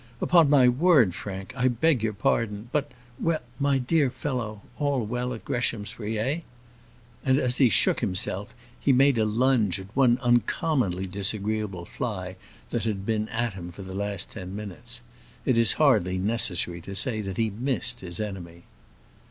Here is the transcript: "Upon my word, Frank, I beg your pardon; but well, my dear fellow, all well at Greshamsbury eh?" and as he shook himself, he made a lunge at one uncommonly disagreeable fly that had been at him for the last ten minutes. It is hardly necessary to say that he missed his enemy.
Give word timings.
"Upon 0.19 0.49
my 0.49 0.67
word, 0.67 1.13
Frank, 1.13 1.53
I 1.55 1.67
beg 1.67 2.01
your 2.01 2.13
pardon; 2.13 2.69
but 2.71 2.91
well, 3.19 3.37
my 3.59 3.77
dear 3.77 4.09
fellow, 4.09 4.63
all 4.79 5.05
well 5.05 5.31
at 5.31 5.45
Greshamsbury 5.45 6.17
eh?" 6.17 6.39
and 7.23 7.37
as 7.37 7.59
he 7.59 7.69
shook 7.69 7.99
himself, 7.99 8.55
he 8.79 8.91
made 8.91 9.19
a 9.19 9.25
lunge 9.25 9.79
at 9.79 9.95
one 9.95 10.17
uncommonly 10.23 11.05
disagreeable 11.05 11.85
fly 11.85 12.35
that 12.71 12.83
had 12.83 13.05
been 13.05 13.29
at 13.29 13.53
him 13.53 13.71
for 13.71 13.83
the 13.83 13.93
last 13.93 14.31
ten 14.31 14.55
minutes. 14.55 15.01
It 15.45 15.55
is 15.55 15.73
hardly 15.73 16.17
necessary 16.17 16.81
to 16.81 16.95
say 16.95 17.21
that 17.21 17.37
he 17.37 17.51
missed 17.51 17.99
his 18.01 18.19
enemy. 18.19 18.63